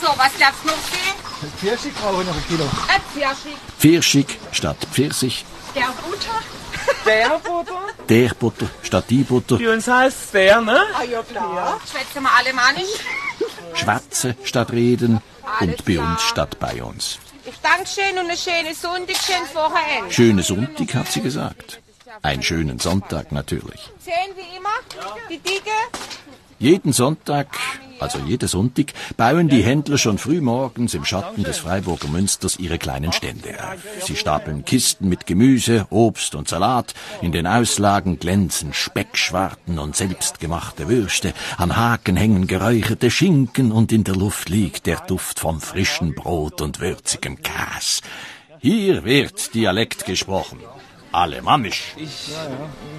[0.00, 1.50] So, was darf's noch sehen?
[1.58, 2.64] Pfirsich brauche ich noch ein Kilo.
[2.88, 3.56] Ein Pfirsich.
[3.78, 6.40] Pfirschig statt Pfirsich, Der Butter.
[7.06, 7.80] Der Butter?
[8.08, 10.80] der Butter statt die Butter, Bei uns heißt der, ne?
[10.98, 11.80] Ah ja, klar.
[11.90, 12.90] Schwätzen wir alemannisch.
[13.74, 16.10] Schwätze statt Reden Alles und bei klar.
[16.12, 17.18] uns statt bei uns.
[17.46, 20.12] Ich danke schön und eine schöne Sonntag, schönes Wochenende.
[20.12, 21.80] Schöne Sonntag, hat sie gesagt.
[22.22, 23.80] Einen schönen Sonntag natürlich.
[24.02, 24.70] Zehn wie immer,
[25.30, 25.70] die Dicke.
[26.58, 27.48] Jeden Sonntag,
[28.00, 32.78] also jeden Sonntag, bauen die Händler schon früh morgens im Schatten des Freiburger Münsters ihre
[32.78, 34.04] kleinen Stände auf.
[34.04, 36.94] Sie stapeln Kisten mit Gemüse, Obst und Salat.
[37.22, 41.32] In den Auslagen glänzen Speckschwarten und selbstgemachte Würste.
[41.56, 46.60] Am Haken hängen geräucherte Schinken und in der Luft liegt der Duft vom frischen Brot
[46.60, 48.02] und würzigem Käse.
[48.60, 50.58] Hier wird Dialekt gesprochen.
[51.14, 51.94] Alemannisch.
[51.96, 52.30] Ich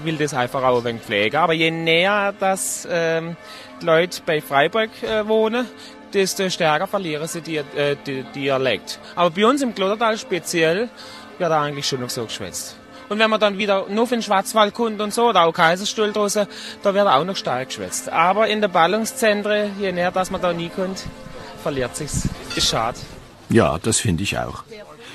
[0.03, 1.37] will das einfach auch ein wenig pflegen.
[1.37, 3.35] Aber je näher das ähm,
[3.81, 5.67] die Leute bei Freiburg äh, wohnen,
[6.13, 8.99] desto stärker verlieren sie die, äh, die Dialekt.
[9.15, 10.89] Aber bei uns im Klottertal speziell
[11.37, 12.77] wird da eigentlich schon noch so geschwätzt.
[13.09, 16.11] Und wenn man dann wieder nur für den Schwarzwald kommt und so, oder auch Kaiserstuhl
[16.11, 16.47] draussen,
[16.81, 18.09] da wird auch noch stark geschwätzt.
[18.09, 21.03] Aber in den Ballungszentren, je näher dass man da nie kommt,
[21.61, 22.27] verliert sich's.
[22.55, 22.97] Ist schade.
[23.49, 24.63] Ja, das finde ich auch.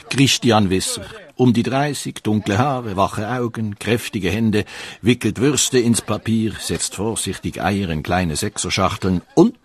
[0.09, 1.03] Christian Wisser,
[1.41, 4.67] um die 30, dunkle Haare, wache Augen, kräftige Hände,
[5.01, 9.57] wickelt Würste ins Papier, setzt vorsichtig Eier in kleine Sechserschachteln und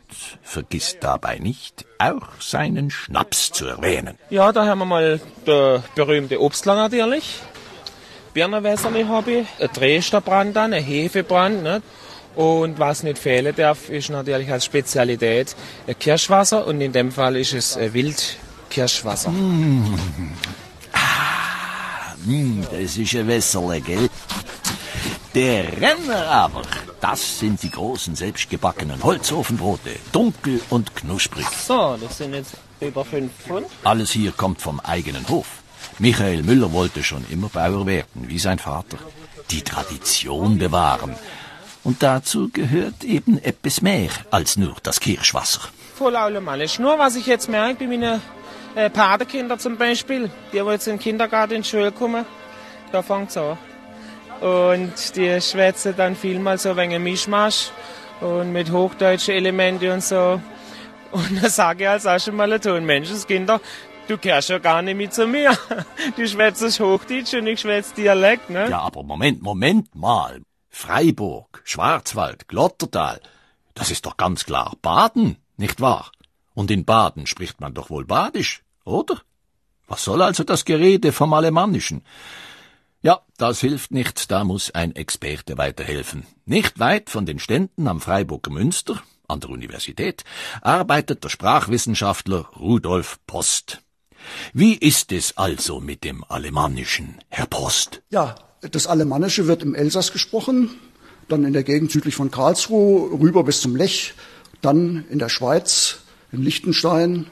[0.41, 4.17] vergisst dabei nicht, auch seinen Schnaps zu erwähnen.
[4.29, 7.39] Ja, da haben wir mal der berühmte Obstler natürlich.
[8.33, 11.61] Birnenwässerli habe ich, ein Dresdner Brand dann, ein Hefebrand.
[11.61, 11.81] Nicht?
[12.37, 15.53] Und was nicht fehlen darf, ist natürlich als Spezialität
[15.87, 19.33] ein Kirschwasser und in dem Fall ist es Wildkirschwasser.
[22.25, 24.09] Hm, das ist ein Wässerle, gell?
[25.35, 26.61] Der Renner aber,
[27.01, 31.45] das sind die großen selbstgebackenen Holzofenbrote, dunkel und knusprig.
[31.67, 33.67] So, das sind jetzt über fünf Pfund.
[33.83, 35.45] Alles hier kommt vom eigenen Hof.
[35.99, 38.97] Michael Müller wollte schon immer Bauer werden, wie sein Vater.
[39.51, 41.15] Die Tradition bewahren.
[41.83, 45.61] Und dazu gehört eben etwas mehr als nur das Kirschwasser.
[45.95, 46.79] Voll alemannisch.
[46.79, 48.21] Nur was ich jetzt merke bei meinen
[48.75, 52.25] äh, Patenkinder zum Beispiel, die wo jetzt in den Kindergarten in die Schule kommen,
[52.91, 53.57] da fängt's an.
[54.41, 57.71] Und die schwätzen dann vielmal so wegen Mischmasch
[58.21, 60.41] und mit hochdeutschen Elementen und so.
[61.11, 63.61] Und dann sage ich als erstes mal zu den Menschenskinder,
[64.07, 65.57] du kehrst ja gar nicht mit zu mir.
[66.17, 68.69] Du schwätzt Hochdeutsch und ich schwätze Dialekt, ne?
[68.69, 70.41] Ja, aber Moment, Moment mal.
[70.69, 73.21] Freiburg, Schwarzwald, Glottertal,
[73.75, 76.11] das ist doch ganz klar Baden, nicht wahr?
[76.53, 79.21] Und in Baden spricht man doch wohl Badisch, oder?
[79.87, 82.03] Was soll also das Gerede vom Alemannischen?
[83.01, 86.25] Ja, das hilft nicht, da muss ein Experte weiterhelfen.
[86.45, 90.23] Nicht weit von den Ständen am Freiburger Münster, an der Universität,
[90.61, 93.81] arbeitet der Sprachwissenschaftler Rudolf Post.
[94.53, 98.01] Wie ist es also mit dem Alemannischen, Herr Post?
[98.09, 100.71] Ja, das Alemannische wird im Elsass gesprochen,
[101.27, 104.13] dann in der Gegend südlich von Karlsruhe, rüber bis zum Lech,
[104.61, 105.99] dann in der Schweiz,
[106.31, 107.27] in Liechtenstein,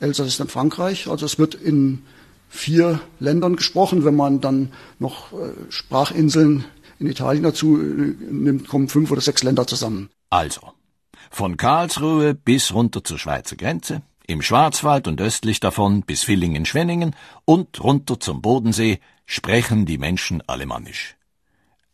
[0.00, 1.08] Elsass ist in Frankreich.
[1.08, 2.02] Also es wird in
[2.48, 4.04] vier Ländern gesprochen.
[4.04, 6.64] Wenn man dann noch äh, Sprachinseln
[6.98, 10.10] in Italien dazu äh, nimmt, kommen fünf oder sechs Länder zusammen.
[10.30, 10.72] Also,
[11.30, 17.82] von Karlsruhe bis runter zur Schweizer Grenze, im Schwarzwald und östlich davon bis Villingen-Schwenningen und
[17.82, 21.16] runter zum Bodensee sprechen die Menschen Alemannisch.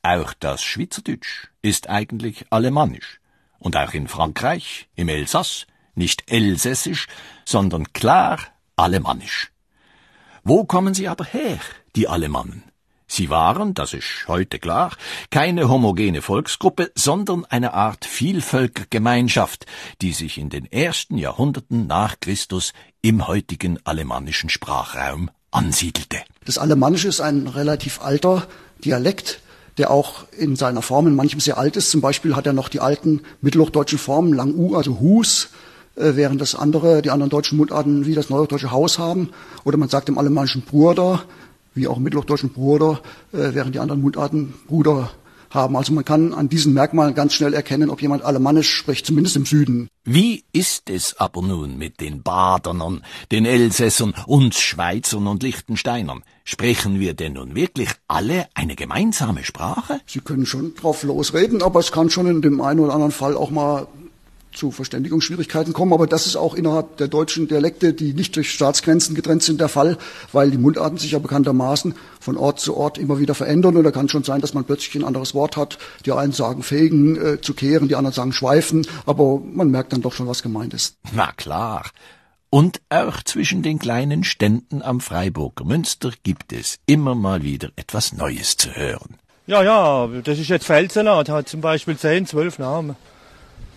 [0.02, 3.20] Auch das Schweizerdeutsch ist eigentlich Alemannisch.
[3.58, 7.06] Und auch in Frankreich, im Elsass, nicht Elsässisch,
[7.44, 8.38] sondern klar
[8.76, 9.50] Alemannisch.
[10.44, 11.58] Wo kommen sie aber her,
[11.96, 12.62] die Alemannen?
[13.08, 14.92] Sie waren, das ist heute klar,
[15.30, 19.64] keine homogene Volksgruppe, sondern eine Art Vielvölkergemeinschaft,
[20.02, 26.18] die sich in den ersten Jahrhunderten nach Christus im heutigen alemannischen Sprachraum ansiedelte.
[26.44, 28.48] Das Alemannische ist ein relativ alter
[28.84, 29.40] Dialekt,
[29.78, 31.90] der auch in seiner Form in manchem sehr alt ist.
[31.90, 35.50] Zum Beispiel hat er noch die alten mittelhochdeutschen Formen, lang U, also Hus,
[35.96, 39.30] während das andere, die anderen deutschen Mundarten wie das neuhochdeutsche Haus haben.
[39.64, 41.22] Oder man sagt im Alemannischen Bruder,
[41.74, 43.00] wie auch im mittelhochdeutschen Bruder,
[43.32, 45.10] äh, während die anderen Mundarten Bruder
[45.50, 45.76] haben.
[45.76, 49.46] Also man kann an diesen Merkmalen ganz schnell erkennen, ob jemand Alemannisch spricht, zumindest im
[49.46, 49.88] Süden.
[50.04, 56.22] Wie ist es aber nun mit den Badernern, den Elsässern, uns Schweizern und Liechtensteinern?
[56.44, 60.00] Sprechen wir denn nun wirklich alle eine gemeinsame Sprache?
[60.06, 63.36] Sie können schon drauf losreden, aber es kann schon in dem einen oder anderen Fall
[63.36, 63.88] auch mal
[64.56, 65.92] zu Verständigungsschwierigkeiten kommen.
[65.92, 69.68] Aber das ist auch innerhalb der deutschen Dialekte, die nicht durch Staatsgrenzen getrennt sind, der
[69.68, 69.98] Fall,
[70.32, 73.90] weil die Mundarten sich ja bekanntermaßen von Ort zu Ort immer wieder verändern und da
[73.90, 75.78] kann schon sein, dass man plötzlich ein anderes Wort hat.
[76.04, 80.02] Die einen sagen fegen, äh, zu kehren, die anderen sagen schweifen, aber man merkt dann
[80.02, 80.96] doch schon, was gemeint ist.
[81.12, 81.90] Na klar.
[82.48, 88.12] Und auch zwischen den kleinen Ständen am Freiburger Münster gibt es immer mal wieder etwas
[88.12, 89.18] Neues zu hören.
[89.46, 92.96] Ja, ja, das ist jetzt Feldsalat, hat zum Beispiel zehn, zwölf Namen.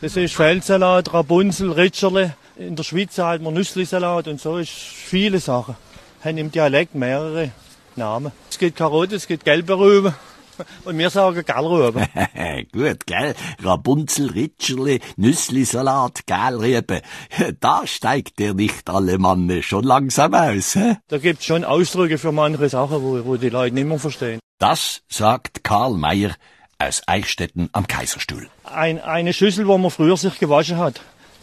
[0.01, 2.33] Das ist Feldsalat, Rapunzel, Ritscherle.
[2.55, 5.75] In der Schweiz hat man Nüsslisalat und so ist viele Sachen.
[6.23, 7.51] Haben im Dialekt mehrere
[7.97, 8.31] Namen.
[8.49, 10.13] Es gibt Karotte, es gibt gelbe Rüben.
[10.85, 12.05] Und wir sagen Gallrüben.
[12.73, 13.33] Gut, gell?
[13.61, 17.01] Rapunzel, Ritscherle, Nüsslisalat, Gellrübe.
[17.59, 20.97] Da steigt der nicht alle Manne schon langsam aus, hä?
[21.09, 24.39] Da gibt's schon Ausdrücke für manche Sachen, wo, wo die Leute nicht mehr verstehen.
[24.59, 26.35] Das sagt Karl Mayer
[26.79, 28.47] aus Eichstätten am Kaiserstuhl.
[28.63, 31.01] Ein, eine Schüssel, wo man früher sich gewaschen hat,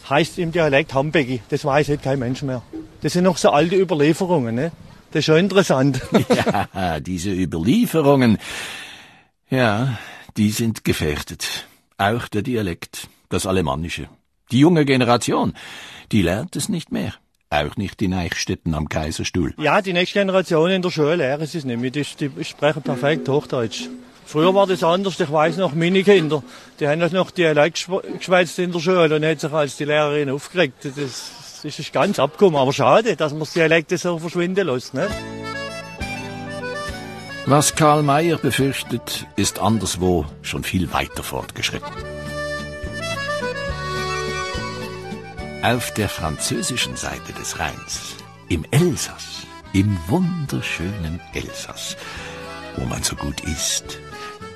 [0.09, 1.41] heißt im Dialekt Hambegi.
[1.49, 2.63] Das weiß heute kein Mensch mehr.
[3.01, 4.71] Das sind noch so alte Überlieferungen, ne?
[5.11, 6.01] Das ist schon interessant.
[6.73, 8.39] Ja, diese Überlieferungen,
[9.49, 9.97] ja,
[10.35, 11.67] die sind gefährdet.
[11.97, 14.09] Auch der Dialekt, das Alemannische.
[14.51, 15.53] Die junge Generation,
[16.11, 17.13] die lernt es nicht mehr.
[17.49, 19.53] Auch nicht in Eichstätten am Kaiserstuhl.
[19.57, 21.91] Ja, die nächste Generation in der Schule sie es nicht mehr.
[21.91, 23.87] Die, die sprechen perfekt Hochdeutsch.
[24.27, 25.17] Früher war das anders.
[25.21, 26.43] Ich weiß noch, meine Kinder,
[26.79, 27.87] die haben noch Dialekt
[28.17, 30.83] geschwätzt in der Schule und hat sich als die Lehrerin aufgeregt.
[30.83, 31.31] Das,
[31.63, 32.59] ist ganz abgekommen.
[32.59, 34.93] Aber schade, dass man das Dialekt so verschwinden lässt.
[34.93, 35.07] Ne?
[37.45, 41.87] Was Karl Mayer befürchtet, ist anderswo schon viel weiter fortgeschritten.
[45.63, 48.17] Auf der französischen Seite des Rheins,
[48.49, 51.95] im Elsass, im wunderschönen Elsass,
[52.77, 53.99] wo man so gut isst,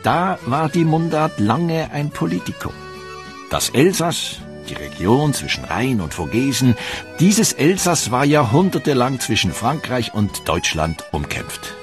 [0.03, 2.73] da war die Mundart lange ein Politikum.
[3.49, 4.37] Das Elsass,
[4.69, 6.75] die Region zwischen Rhein und Vogesen,
[7.19, 11.73] dieses Elsass war jahrhundertelang zwischen Frankreich und Deutschland umkämpft.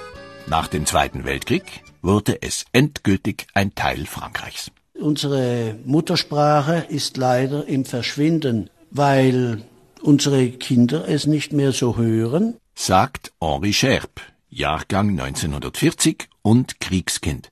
[0.46, 4.70] Nach dem Zweiten Weltkrieg wurde es endgültig ein Teil Frankreichs.
[4.94, 9.62] Unsere Muttersprache ist leider im Verschwinden, weil
[10.02, 14.20] unsere Kinder es nicht mehr so hören, sagt Henri Scherp,
[14.50, 17.50] Jahrgang 1940 und Kriegskind.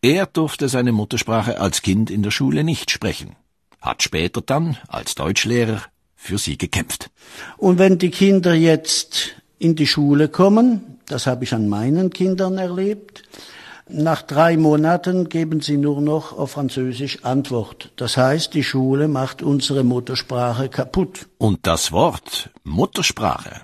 [0.00, 3.36] Er durfte seine Muttersprache als Kind in der Schule nicht sprechen,
[3.80, 5.82] hat später dann als Deutschlehrer
[6.14, 7.10] für sie gekämpft.
[7.56, 12.58] Und wenn die Kinder jetzt in die Schule kommen, das habe ich an meinen Kindern
[12.58, 13.24] erlebt,
[13.90, 17.90] nach drei Monaten geben sie nur noch auf Französisch Antwort.
[17.96, 21.26] Das heißt, die Schule macht unsere Muttersprache kaputt.
[21.38, 23.62] Und das Wort Muttersprache,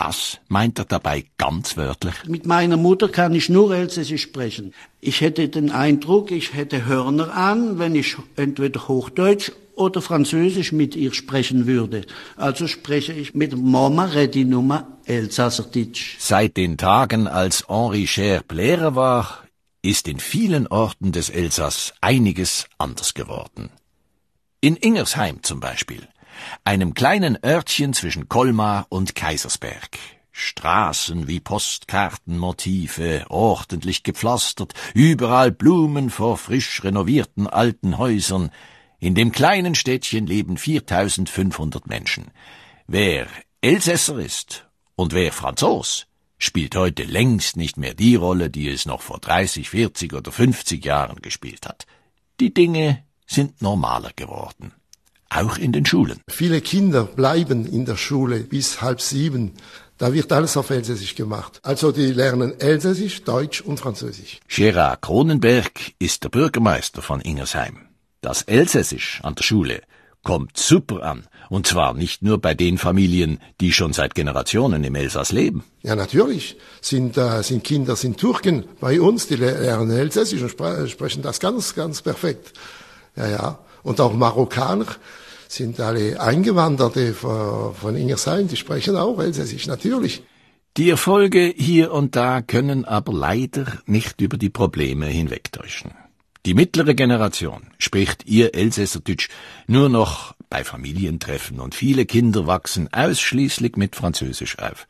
[0.00, 2.14] das meint er dabei ganz wörtlich.
[2.26, 4.72] Mit meiner Mutter kann ich nur Elsässisch sprechen.
[5.00, 10.96] Ich hätte den Eindruck, ich hätte Hörner an, wenn ich entweder Hochdeutsch oder Französisch mit
[10.96, 12.06] ihr sprechen würde.
[12.36, 16.16] Also spreche ich mit Mama Redi Nummer Elsasserdeutsch.
[16.18, 19.44] Seit den Tagen, als Henri Scherp Lehrer war,
[19.82, 23.70] ist in vielen Orten des Elsass einiges anders geworden.
[24.62, 26.06] In Ingersheim zum Beispiel,
[26.64, 29.98] einem kleinen Örtchen zwischen Colmar und Kaisersberg.
[30.32, 38.50] Straßen wie Postkartenmotive, ordentlich gepflastert, überall Blumen vor frisch renovierten alten Häusern.
[38.98, 42.30] In dem kleinen Städtchen leben 4500 Menschen.
[42.86, 43.26] Wer
[43.60, 46.06] Elsässer ist und wer Franzos,
[46.38, 50.84] spielt heute längst nicht mehr die Rolle, die es noch vor 30, 40 oder 50
[50.84, 51.86] Jahren gespielt hat.
[52.40, 54.72] Die Dinge sind normaler geworden.
[55.30, 56.20] Auch in den Schulen.
[56.28, 59.52] Viele Kinder bleiben in der Schule bis halb sieben.
[59.96, 61.60] Da wird alles auf Elsässisch gemacht.
[61.62, 64.40] Also die lernen Elsässisch, Deutsch und Französisch.
[64.48, 67.86] Gerard Kronenberg ist der Bürgermeister von Ingersheim.
[68.22, 69.82] Das Elsässisch an der Schule
[70.22, 71.26] kommt super an.
[71.48, 75.64] Und zwar nicht nur bei den Familien, die schon seit Generationen im Elsass leben.
[75.82, 80.88] Ja, natürlich sind, äh, sind Kinder, sind Türken bei uns, die lernen Elsässisch und spre
[80.88, 82.52] sprechen das ganz, ganz perfekt.
[83.16, 83.58] Ja, ja.
[83.82, 84.86] Und auch Marokkaner
[85.48, 90.22] sind alle Eingewanderte von Ingersheim, die sprechen auch Elsässisch, natürlich.
[90.76, 95.92] Die Erfolge hier und da können aber leider nicht über die Probleme hinwegtäuschen.
[96.46, 99.28] Die mittlere Generation spricht ihr Elsässerdeutsch
[99.66, 104.86] nur noch bei Familientreffen und viele Kinder wachsen ausschließlich mit Französisch auf.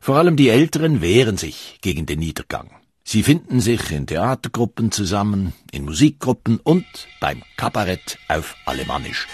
[0.00, 2.70] Vor allem die Älteren wehren sich gegen den Niedergang.
[3.08, 6.84] Sie finden sich in Theatergruppen zusammen, in Musikgruppen und
[7.20, 9.28] beim Kabarett auf Alemannisch.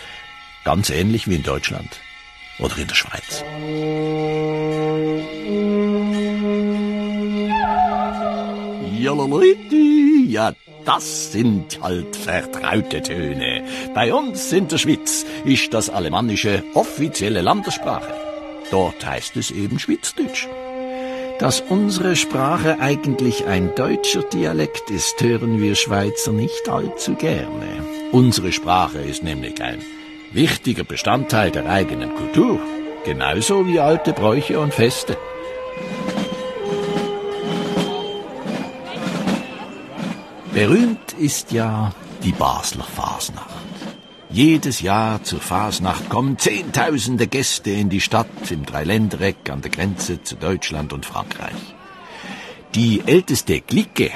[0.62, 1.88] Ganz ähnlich wie in Deutschland
[2.58, 3.42] oder in der Schweiz.
[10.28, 10.52] Ja,
[10.84, 13.64] das sind halt vertraute Töne.
[13.94, 18.12] Bei uns in der Schweiz ist das Alemannische offizielle Landessprache.
[18.70, 20.46] Dort heißt es eben Schweizdeutsch.
[21.42, 27.84] Dass unsere Sprache eigentlich ein deutscher Dialekt ist, hören wir Schweizer nicht allzu gerne.
[28.12, 29.82] Unsere Sprache ist nämlich ein
[30.30, 32.60] wichtiger Bestandteil der eigenen Kultur,
[33.04, 35.16] genauso wie alte Bräuche und Feste.
[40.54, 43.61] Berühmt ist ja die Basler Fasnacht.
[44.32, 50.22] Jedes Jahr zur Fasnacht kommen Zehntausende Gäste in die Stadt im Dreiländereck an der Grenze
[50.22, 51.52] zu Deutschland und Frankreich.
[52.74, 54.10] Die älteste Clique,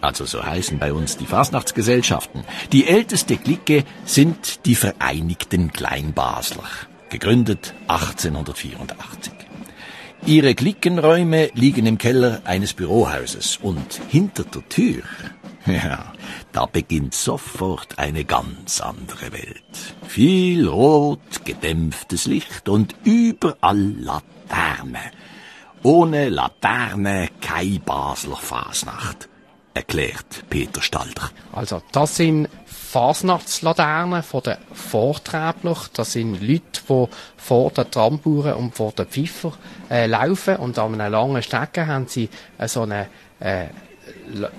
[0.00, 2.42] also so heißen bei uns die Fasnachtsgesellschaften,
[2.72, 6.68] die älteste Clique sind die Vereinigten Kleinbasler,
[7.08, 9.32] gegründet 1884.
[10.26, 15.02] Ihre Cliquenräume liegen im Keller eines Bürohauses und hinter der Tür
[15.66, 16.12] ja,
[16.52, 19.94] da beginnt sofort eine ganz andere Welt.
[20.06, 25.00] Viel rot, gedämpftes Licht und überall Laterne.
[25.82, 29.28] Ohne Laterne kein Basler Fasnacht,
[29.74, 31.30] erklärt Peter Stalder.
[31.52, 35.76] Also, das sind Fasnachtslaternen von den Vorträbler.
[35.94, 39.52] Das sind Leute, die vor den Tramburen und vor den Pfiffer
[39.90, 42.28] äh, laufen und an einem langen Stecken haben sie
[42.58, 43.08] äh, so eine
[43.40, 43.68] äh,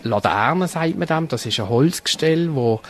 [0.04, 1.28] Laterne, sagt man dem.
[1.28, 2.82] Das ist ein Holzgestell, wo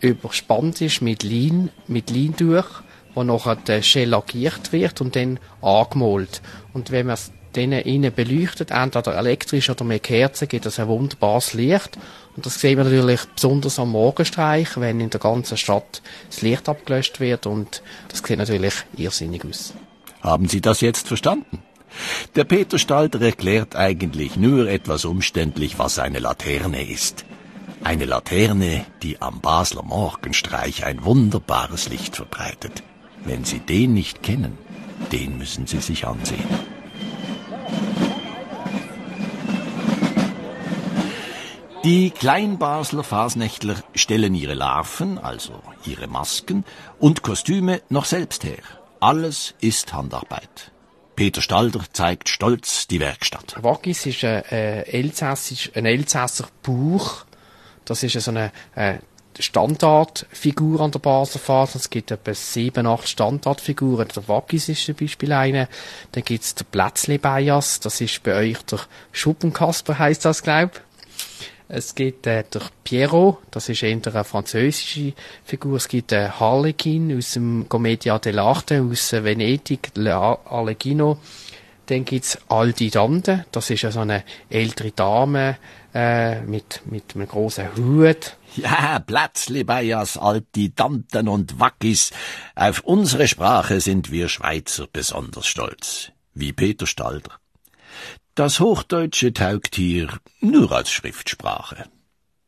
[0.00, 2.82] überspannt ist mit Lein, mit Leintuch,
[3.14, 6.42] wo nachher schellagiert wird und dann angemalt.
[6.72, 10.88] Und wenn man es denen innen beleuchtet, entweder elektrisch oder mit Kerzen, gibt es ein
[10.88, 11.96] wunderbares Licht.
[12.36, 16.68] Und das sehen wir natürlich besonders am Morgenstreich, wenn in der ganzen Stadt das Licht
[16.68, 19.72] abgelöscht wird und das sieht natürlich irrsinnig aus.
[20.20, 21.62] Haben Sie das jetzt verstanden?
[22.34, 27.24] Der Peter Stalter erklärt eigentlich nur etwas umständlich, was eine Laterne ist.
[27.84, 32.82] Eine Laterne, die am Basler Morgenstreich ein wunderbares Licht verbreitet.
[33.24, 34.58] Wenn Sie den nicht kennen,
[35.12, 36.44] den müssen Sie sich ansehen.
[41.84, 46.64] Die Kleinbasler Fasnächtler stellen ihre Larven, also ihre Masken
[46.98, 48.62] und Kostüme noch selbst her.
[48.98, 50.72] Alles ist Handarbeit.
[51.16, 53.56] Peter Stalder zeigt stolz die Werkstatt.
[53.62, 57.24] Waggis ist ein, äh, Elsassisch, ein Elsässer Buch.
[57.86, 58.98] Das ist so eine äh,
[59.38, 64.08] Standardfigur an der Basler Es gibt etwa sieben, acht Standardfiguren.
[64.14, 65.68] Der Waggis ist zum Beispiel eine.
[66.12, 67.80] Dann gibt's der Plätzli Bias.
[67.80, 68.80] Das ist bei euch der
[69.12, 70.80] Schuppenkasper, heisst das, glaub.
[71.68, 75.76] Es gibt äh, der Piero, das ist eher eine französische Figur.
[75.76, 81.18] Es gibt den Harlequin aus dem Commedia dell'arte aus Venedig, Arlecchino.
[81.86, 85.56] Dann gibt's Aldi Dante, das ist ja so eine ältere Dame
[85.94, 88.36] äh, mit, mit einem großen Hut.
[88.56, 92.10] Ja, Platzli Bayers, Alti Danten und Wackis.
[92.54, 96.10] Auf unsere Sprache sind wir Schweizer besonders stolz.
[96.34, 97.38] Wie Peter Stalder.
[98.36, 100.08] Das Hochdeutsche taugt hier
[100.42, 101.86] nur als Schriftsprache.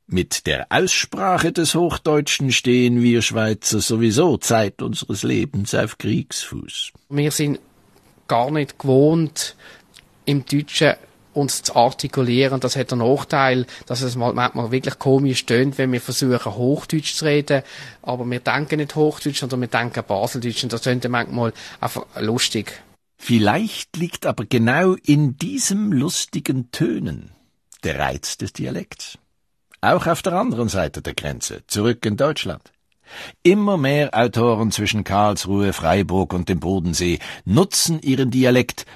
[0.07, 6.93] Mit der Aussprache des Hochdeutschen stehen wir Schweizer sowieso Zeit unseres Lebens auf Kriegsfuß.
[7.09, 7.59] Wir sind
[8.27, 9.57] gar nicht gewohnt,
[10.27, 10.93] im Deutschen
[11.33, 12.61] uns zu artikulieren.
[12.61, 17.25] Das hat den Nachteil, dass es manchmal wirklich komisch tönt, wenn wir versuchen, Hochdeutsch zu
[17.25, 17.63] reden.
[18.03, 20.65] Aber wir denken nicht Hochdeutsch, sondern wir denken Baseldeutsch.
[20.65, 22.83] Und das tönt manchmal einfach lustig.
[23.19, 27.33] Vielleicht liegt aber genau in diesem lustigen Tönen
[27.85, 29.19] der Reiz des Dialekts.
[29.81, 32.73] Auch auf der anderen Seite der Grenze, zurück in Deutschland.
[33.43, 38.87] Immer mehr Autoren zwischen Karlsruhe, Freiburg und dem Bodensee nutzen ihren Dialekt,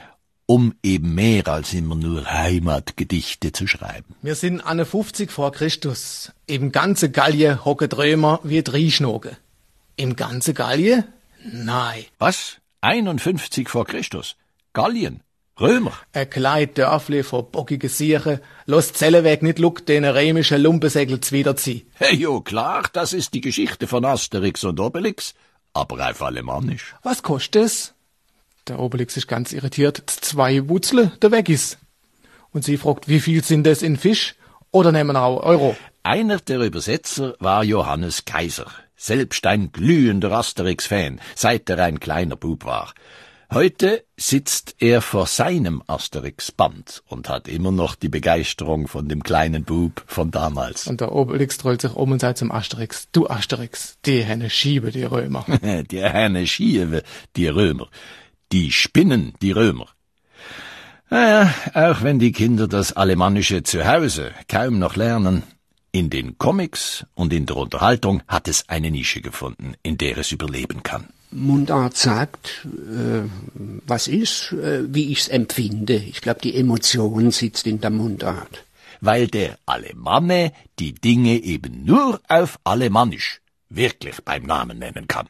[0.47, 4.15] um eben mehr als immer nur Heimatgedichte zu schreiben.
[4.23, 6.33] Wir sind anne 50 vor Christus.
[6.47, 9.37] Im ganze Gallie hocket Römer wie Drieschnoge.
[9.97, 11.05] Im ganze Gallie?
[11.45, 12.05] Nein.
[12.19, 12.59] Was?
[12.83, 14.35] 51 vor Christus.
[14.73, 15.23] Gallien.
[15.61, 15.93] Römer.
[16.13, 21.87] Ein kleid Dörfli vor bockige Sieche, los Zelleweg nicht luck den römische Lumpesegel zwiederzieh.
[21.95, 25.35] Hey, jo, klar, das ist die Geschichte von Asterix und Obelix,
[25.73, 26.97] aber auf Alemannisch.
[27.05, 27.95] Was kostet es?
[28.67, 30.03] Der Obelix ist ganz irritiert.
[30.07, 31.79] Zwei Wutzle, der weg ist.
[32.51, 34.35] Und sie fragt, wie viel sind es in Fisch?
[34.73, 35.77] Oder nehmen wir auch Euro?
[36.03, 38.67] Einer der Übersetzer war Johannes Kaiser
[39.03, 42.95] selbst ein glühender Asterix-Fan, seit er ein kleiner Bub war.
[43.53, 49.65] Heute sitzt er vor seinem Asterix-Band und hat immer noch die Begeisterung von dem kleinen
[49.65, 50.87] Bub von damals.
[50.87, 54.91] Und der Obelix trollt sich um und sagt zum Asterix, du Asterix, die Henne schiebe
[54.91, 55.45] die Römer.
[55.91, 57.03] die Henne schiebe
[57.37, 57.89] die Römer.
[58.53, 59.89] Die spinnen die Römer.
[61.11, 65.43] Naja, auch wenn die Kinder das Alemannische zu Hause kaum noch lernen,
[65.93, 70.33] in den Comics und in der Unterhaltung hat es eine Nische gefunden, in der es
[70.33, 71.09] überleben kann.
[71.31, 73.29] Mundart sagt, äh,
[73.87, 75.95] was ist, äh, wie ich es empfinde.
[75.95, 78.65] Ich glaube, die Emotion sitzt in der Mundart.
[79.01, 85.29] Weil der Alemanne die Dinge eben nur auf Alemannisch wirklich beim Namen nennen kann.